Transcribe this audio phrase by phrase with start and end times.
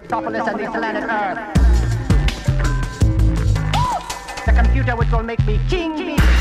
[0.00, 1.38] metropolis and this planet Earth.
[4.46, 5.96] The computer which will make me king.
[5.96, 6.37] the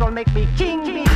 [0.00, 1.07] will make me king bee.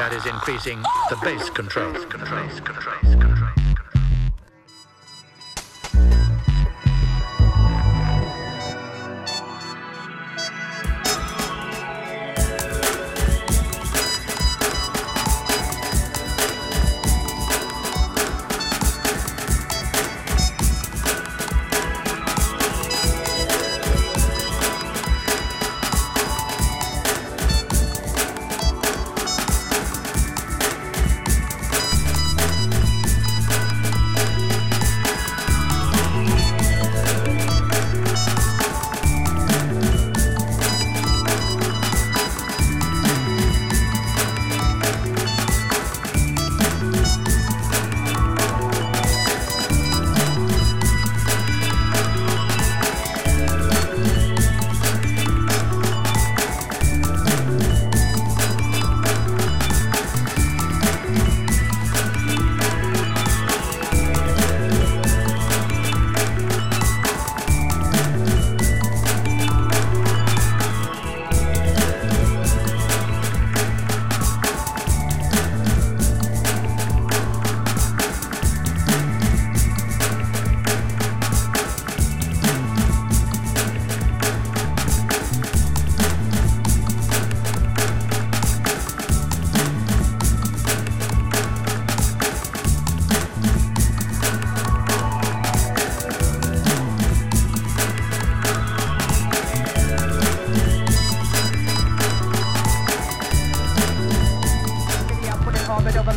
[0.00, 0.80] That is increasing
[1.10, 1.92] the bass control.
[1.92, 2.48] Control.
[2.48, 2.98] Control.
[3.20, 3.59] Control.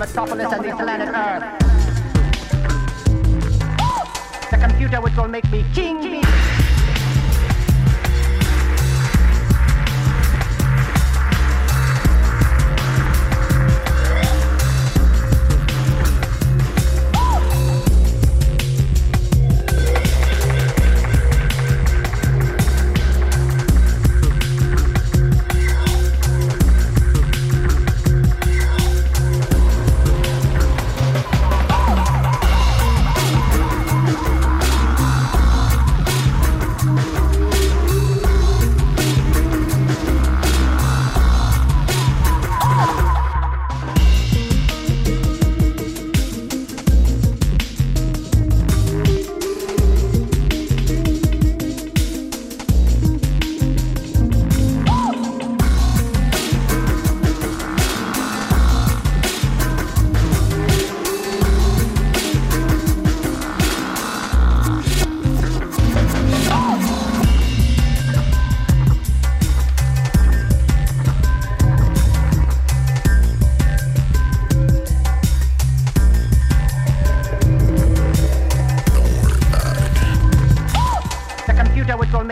[0.06, 1.44] metropolis and the planet Earth.
[4.52, 6.02] The computer which will make me king.
[6.02, 6.53] king.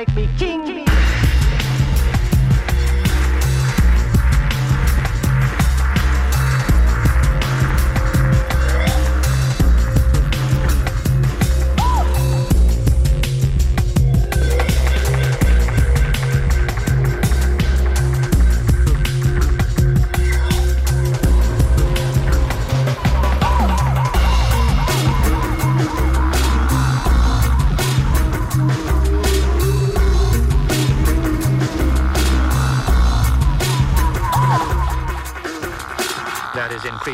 [0.02, 0.61] make me king.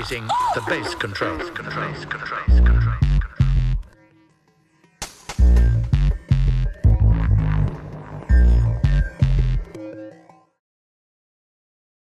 [0.09, 3.06] the base controls, controls, controls, controls.